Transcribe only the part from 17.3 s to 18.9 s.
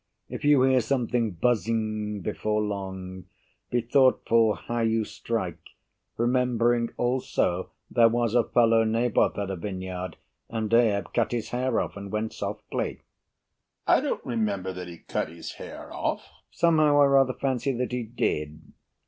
fancy that he did.